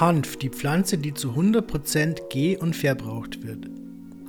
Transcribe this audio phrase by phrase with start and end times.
[0.00, 3.68] Hanf, die Pflanze, die zu 100% ge- und verbraucht wird.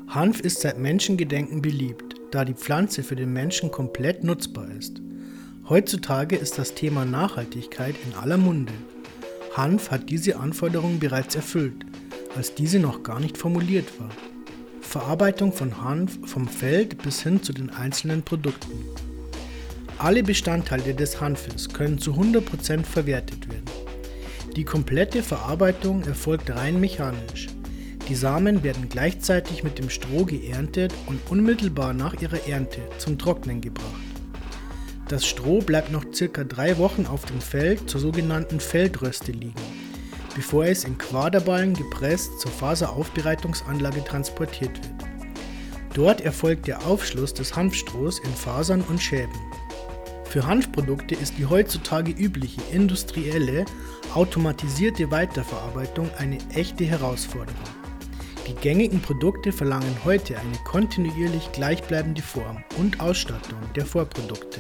[0.08, 5.00] Hanf ist seit Menschengedenken beliebt, da die Pflanze für den Menschen komplett nutzbar ist.
[5.68, 8.74] Heutzutage ist das Thema Nachhaltigkeit in aller Munde.
[9.54, 11.86] Hanf hat diese Anforderungen bereits erfüllt,
[12.36, 14.10] als diese noch gar nicht formuliert war.
[14.82, 18.74] Verarbeitung von Hanf vom Feld bis hin zu den einzelnen Produkten.
[20.00, 23.59] Alle Bestandteile des Hanfes können zu 100% verwertet werden.
[24.60, 27.48] Die komplette Verarbeitung erfolgt rein mechanisch.
[28.10, 33.62] Die Samen werden gleichzeitig mit dem Stroh geerntet und unmittelbar nach ihrer Ernte zum Trocknen
[33.62, 33.88] gebracht.
[35.08, 39.54] Das Stroh bleibt noch circa drei Wochen auf dem Feld zur sogenannten Feldröste liegen,
[40.36, 45.10] bevor es in Quaderballen gepresst zur Faseraufbereitungsanlage transportiert wird.
[45.94, 49.40] Dort erfolgt der Aufschluss des Hanfstrohs in Fasern und Schäben.
[50.30, 53.66] Für Hanfprodukte ist die heutzutage übliche industrielle,
[54.14, 57.58] automatisierte Weiterverarbeitung eine echte Herausforderung.
[58.48, 64.60] Die gängigen Produkte verlangen heute eine kontinuierlich gleichbleibende Form und Ausstattung der Vorprodukte.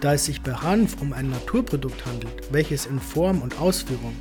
[0.00, 4.16] Da es sich bei Hanf um ein Naturprodukt handelt, welches in Form und Ausführung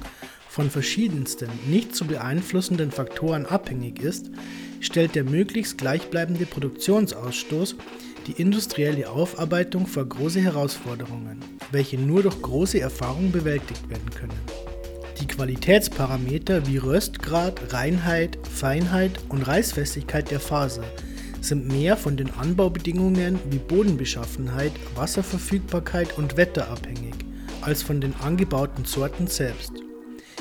[0.47, 4.29] von verschiedensten nicht zu beeinflussenden Faktoren abhängig ist,
[4.81, 7.75] stellt der möglichst gleichbleibende Produktionsausstoß
[8.27, 11.39] die industrielle Aufarbeitung vor große Herausforderungen,
[11.71, 14.39] welche nur durch große Erfahrung bewältigt werden können.
[15.21, 20.83] Die Qualitätsparameter wie Röstgrad, Reinheit, Feinheit und Reißfestigkeit der Faser
[21.41, 27.15] sind mehr von den Anbaubedingungen wie Bodenbeschaffenheit, Wasserverfügbarkeit und Wetter abhängig,
[27.61, 29.86] als von den angebauten Sorten selbst.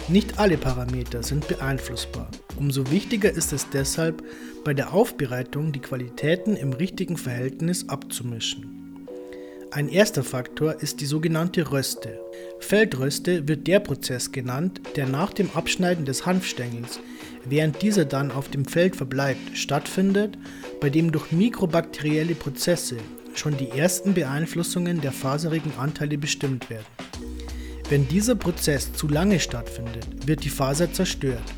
[0.09, 2.31] Nicht alle Parameter sind beeinflussbar.
[2.57, 4.23] Umso wichtiger ist es deshalb,
[4.65, 9.09] bei der Aufbereitung die Qualitäten im richtigen Verhältnis abzumischen.
[9.73, 12.21] Ein erster Faktor ist die sogenannte Röste.
[12.61, 17.01] Feldröste wird der Prozess genannt, der nach dem Abschneiden des Hanfstängels,
[17.45, 20.39] während dieser dann auf dem Feld verbleibt, stattfindet,
[20.81, 22.99] bei dem durch mikrobakterielle Prozesse
[23.34, 26.87] schon die ersten Beeinflussungen der faserigen Anteile bestimmt werden.
[27.88, 31.54] Wenn dieser Prozess zu lange stattfindet, wird die Faser zerstört.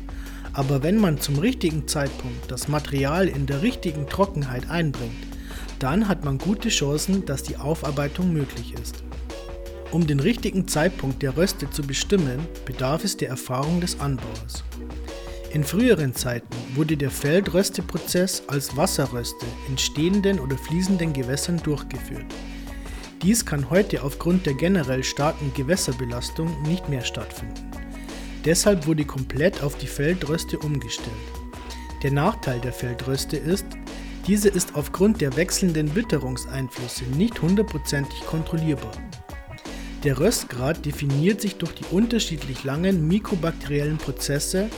[0.53, 5.25] Aber wenn man zum richtigen Zeitpunkt das Material in der richtigen Trockenheit einbringt,
[5.79, 9.03] dann hat man gute Chancen, dass die Aufarbeitung möglich ist.
[9.91, 14.63] Um den richtigen Zeitpunkt der Röste zu bestimmen, bedarf es der Erfahrung des Anbauers.
[15.51, 22.25] In früheren Zeiten wurde der Feldrösteprozess als Wasserröste in stehenden oder fließenden Gewässern durchgeführt.
[23.21, 27.69] Dies kann heute aufgrund der generell starken Gewässerbelastung nicht mehr stattfinden.
[28.45, 31.09] Deshalb wurde komplett auf die Feldröste umgestellt.
[32.01, 33.65] Der Nachteil der Feldröste ist,
[34.25, 38.93] diese ist aufgrund der wechselnden Witterungseinflüsse nicht hundertprozentig kontrollierbar.
[40.05, 44.69] Der Röstgrad definiert sich durch die unterschiedlich langen mikrobakteriellen Prozesse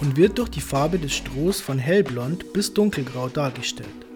[0.00, 4.07] und wird durch die Farbe des Strohs von hellblond bis dunkelgrau dargestellt.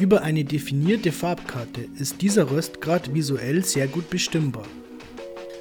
[0.00, 4.64] Über eine definierte Farbkarte ist dieser Röstgrad visuell sehr gut bestimmbar.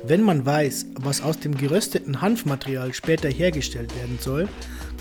[0.06, 4.48] Wenn man weiß, was aus dem gerösteten Hanfmaterial später hergestellt werden soll,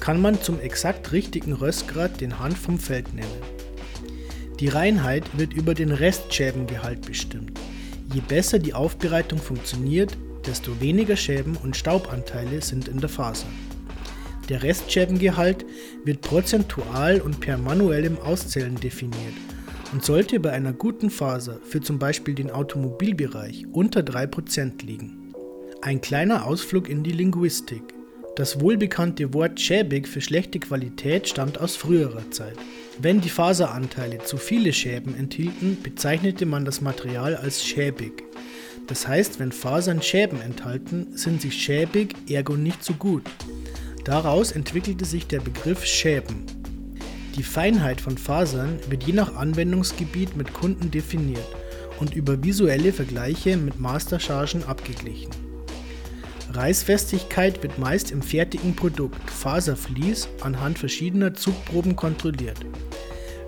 [0.01, 3.29] kann man zum exakt richtigen Röstgrad den Hanf vom Feld nehmen.
[4.59, 7.53] Die Reinheit wird über den Restschäbengehalt bestimmt.
[8.13, 13.47] Je besser die Aufbereitung funktioniert, desto weniger Schäben und Staubanteile sind in der Faser.
[14.49, 15.67] Der Restschäbengehalt
[16.05, 19.35] wird prozentual und per manuellem Auszählen definiert
[19.93, 25.35] und sollte bei einer guten Faser für zum Beispiel den Automobilbereich unter 3% liegen.
[25.83, 27.83] Ein kleiner Ausflug in die Linguistik.
[28.37, 32.57] Das wohlbekannte Wort schäbig für schlechte Qualität stammt aus früherer Zeit.
[33.01, 38.25] Wenn die Faseranteile zu viele Schäben enthielten, bezeichnete man das Material als schäbig.
[38.87, 43.25] Das heißt, wenn Fasern Schäben enthalten, sind sie schäbig, ergo nicht so gut.
[44.09, 46.47] Daraus entwickelte sich der Begriff Schäben.
[47.37, 51.47] Die Feinheit von Fasern wird je nach Anwendungsgebiet mit Kunden definiert
[52.01, 55.31] und über visuelle Vergleiche mit Masterchargen abgeglichen.
[56.51, 62.65] Reißfestigkeit wird meist im fertigen Produkt Faservlies anhand verschiedener Zugproben kontrolliert.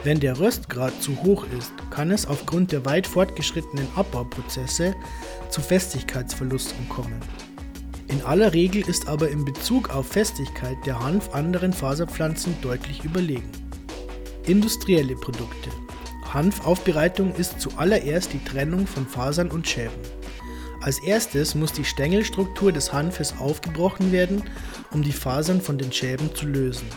[0.04, 4.94] Wenn der Röstgrad zu hoch ist, kann es aufgrund der weit fortgeschrittenen Abbauprozesse
[5.48, 7.18] zu Festigkeitsverlusten kommen.
[8.10, 13.48] In aller Regel ist aber in Bezug auf Festigkeit der Hanf anderen Faserpflanzen deutlich überlegen.
[14.46, 15.70] Industrielle Produkte.
[16.34, 20.02] Hanfaufbereitung ist zuallererst die Trennung von Fasern und Schäben.
[20.80, 24.42] Als erstes muss die Stängelstruktur des Hanfes aufgebrochen werden,
[24.90, 26.88] um die Fasern von den Schäben zu lösen.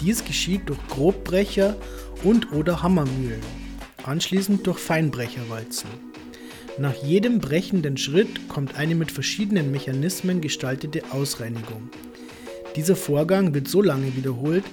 [0.00, 1.76] Dies geschieht durch Grobbrecher
[2.22, 3.42] und oder Hammermühlen,
[4.04, 6.13] anschließend durch Feinbrecherwalzen.
[6.76, 11.88] Nach jedem brechenden Schritt kommt eine mit verschiedenen Mechanismen gestaltete Ausreinigung.
[12.74, 14.64] Dieser Vorgang wird so lange wiederholt,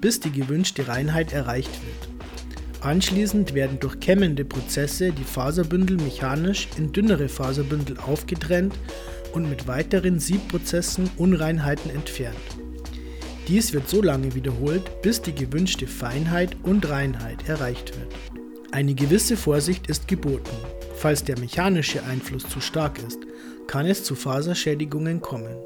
[0.00, 2.82] bis die gewünschte Reinheit erreicht wird.
[2.82, 8.74] Anschließend werden durch kämmende Prozesse die Faserbündel mechanisch in dünnere Faserbündel aufgetrennt
[9.34, 12.38] und mit weiteren Siebprozessen Unreinheiten entfernt.
[13.48, 18.14] Dies wird so lange wiederholt, bis die gewünschte Feinheit und Reinheit erreicht wird.
[18.72, 20.56] Eine gewisse Vorsicht ist geboten.
[21.00, 23.20] Falls der mechanische Einfluss zu stark ist,
[23.66, 25.56] kann es zu Faserschädigungen kommen.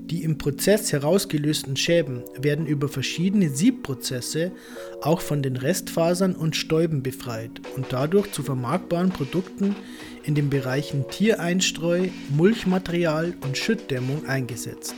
[0.00, 4.52] Die im Prozess herausgelösten Schäben werden über verschiedene Siebprozesse
[5.00, 9.74] auch von den Restfasern und Stäuben befreit und dadurch zu vermarktbaren Produkten
[10.24, 14.94] in den Bereichen Tiereinstreu, Mulchmaterial und Schüttdämmung eingesetzt.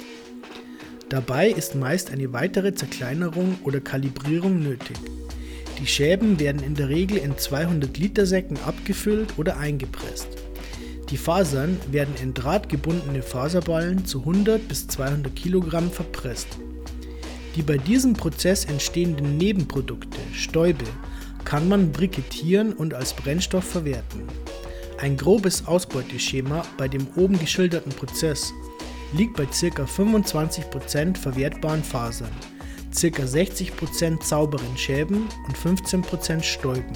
[1.08, 4.96] Dabei ist meist eine weitere Zerkleinerung oder Kalibrierung nötig.
[5.80, 10.28] Die Schäben werden in der Regel in 200 Liter Säcken abgefüllt oder eingepresst.
[11.10, 16.48] Die Fasern werden in drahtgebundene Faserballen zu 100 bis 200 Kilogramm verpresst.
[17.56, 20.84] Die bei diesem Prozess entstehenden Nebenprodukte, Stäube,
[21.44, 24.24] kann man brikettieren und als Brennstoff verwerten.
[25.00, 28.52] Ein grobes Ausbeuteschema bei dem oben geschilderten Prozess
[29.16, 29.84] liegt bei ca.
[29.84, 32.28] 25% verwertbaren Fasern,
[32.92, 33.22] ca.
[33.22, 36.92] 60% sauberen Schäben und 15% Stäuben.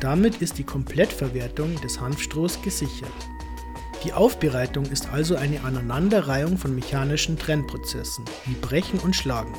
[0.00, 3.12] Damit ist die Komplettverwertung des Hanfstrohs gesichert.
[4.04, 9.54] Die Aufbereitung ist also eine Aneinanderreihung von mechanischen Trennprozessen wie Brechen und Schlagen,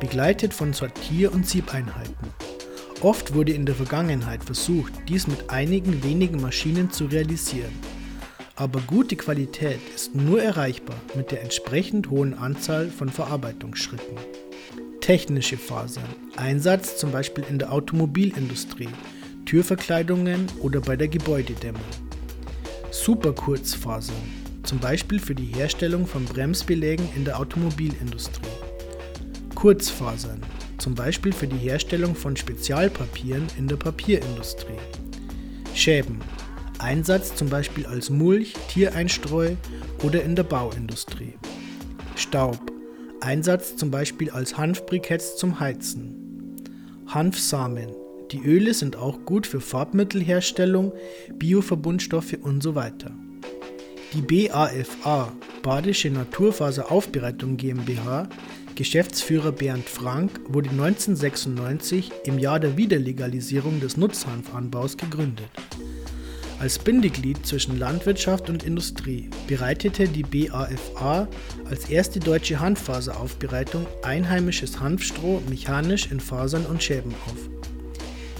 [0.00, 2.28] begleitet von Sortier- und Siebeinheiten.
[3.00, 7.72] Oft wurde in der Vergangenheit versucht, dies mit einigen wenigen Maschinen zu realisieren.
[8.60, 14.18] Aber gute Qualität ist nur erreichbar mit der entsprechend hohen Anzahl von Verarbeitungsschritten.
[15.00, 16.04] Technische Fasern,
[16.36, 18.90] Einsatz zum Beispiel in der Automobilindustrie,
[19.46, 21.80] Türverkleidungen oder bei der Gebäudedämmung.
[22.90, 24.14] Superkurzfasern,
[24.64, 28.44] zum Beispiel für die Herstellung von Bremsbelägen in der Automobilindustrie.
[29.54, 30.42] Kurzfasern,
[30.76, 34.76] zum Beispiel für die Herstellung von Spezialpapieren in der Papierindustrie.
[35.72, 36.18] Schäben,
[36.80, 39.54] Einsatz zum Beispiel als Mulch, Tiereinstreu
[40.02, 41.34] oder in der Bauindustrie.
[42.16, 42.58] Staub,
[43.20, 46.16] Einsatz zum Beispiel als Hanfbriketts zum Heizen.
[47.06, 47.90] Hanfsamen,
[48.32, 50.92] die Öle sind auch gut für Farbmittelherstellung,
[51.34, 53.12] Bioverbundstoffe und so weiter.
[54.14, 55.32] Die BAFA,
[55.62, 58.28] Badische Naturfaseraufbereitung GmbH,
[58.74, 65.50] Geschäftsführer Bernd Frank, wurde 1996 im Jahr der Wiederlegalisierung des Nutzhanfanbaus gegründet.
[66.60, 71.26] Als Bindeglied zwischen Landwirtschaft und Industrie bereitete die BAFA
[71.64, 77.48] als erste deutsche Hanffaseraufbereitung einheimisches Hanfstroh mechanisch in Fasern und Schäben auf.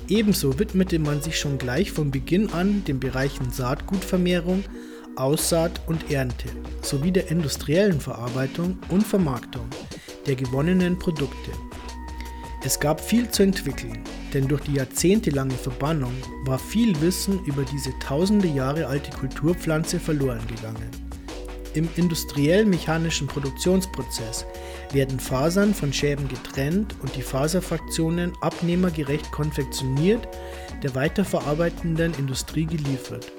[0.07, 4.65] Ebenso widmete man sich schon gleich von Beginn an den Bereichen Saatgutvermehrung,
[5.17, 6.49] Aussaat und Ernte
[6.83, 9.67] sowie der industriellen Verarbeitung und Vermarktung
[10.27, 11.53] der gewonnenen Produkte.
[12.63, 14.05] Es gab viel zu entwickeln,
[14.35, 16.13] denn durch die jahrzehntelange Verbannung
[16.45, 20.91] war viel Wissen über diese tausende Jahre alte Kulturpflanze verloren gegangen.
[21.75, 24.45] Im industriell-mechanischen Produktionsprozess
[24.93, 30.27] werden Fasern von Schäben getrennt und die Faserfraktionen abnehmergerecht konfektioniert
[30.83, 33.31] der weiterverarbeitenden Industrie geliefert.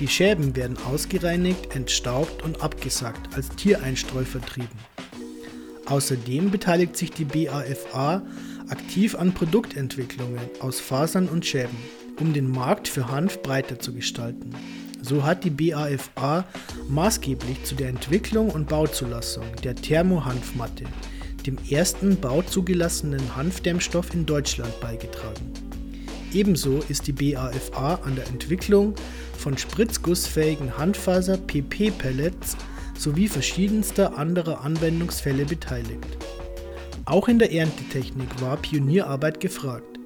[0.00, 4.78] Die Schäben werden ausgereinigt, entstaubt und abgesackt als Tiereinstreu vertrieben.
[5.86, 8.22] Außerdem beteiligt sich die BAFA
[8.68, 11.76] aktiv an Produktentwicklungen aus Fasern und Schäben,
[12.20, 14.50] um den Markt für Hanf breiter zu gestalten.
[15.02, 16.44] So hat die BAFA
[16.88, 20.84] maßgeblich zu der Entwicklung und Bauzulassung der Thermohanfmatte,
[21.46, 25.52] dem ersten bauzugelassenen Hanfdämmstoff in Deutschland, beigetragen.
[26.32, 28.94] Ebenso ist die BAFA an der Entwicklung
[29.38, 32.56] von spritzgussfähigen Handfaser-PP-Pellets
[32.98, 36.25] sowie verschiedenster anderer Anwendungsfälle beteiligt.
[37.08, 40.00] Auch in der Erntetechnik war Pionierarbeit gefragt.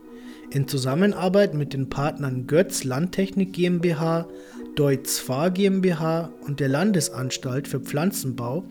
[0.50, 4.28] In Zusammenarbeit mit den Partnern Götz Landtechnik GmbH,
[4.76, 8.64] Deutz Fahr GmbH und der Landesanstalt für Pflanzenbau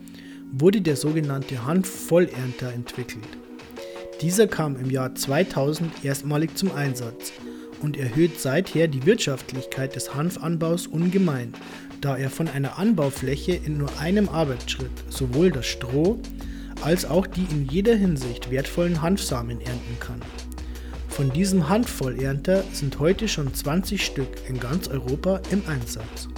[0.52, 3.26] wurde der sogenannte Hanf-Vollernter entwickelt.
[4.20, 7.32] Dieser kam im Jahr 2000 erstmalig zum Einsatz
[7.82, 11.52] und erhöht seither die Wirtschaftlichkeit des Hanfanbaus ungemein,
[12.00, 16.20] da er von einer Anbaufläche in nur einem Arbeitsschritt sowohl das Stroh
[16.82, 20.20] als auch die in jeder Hinsicht wertvollen Hanfsamen ernten kann.
[21.08, 26.28] Von diesem Handvollernter sind heute schon 20 Stück in ganz Europa im Einsatz.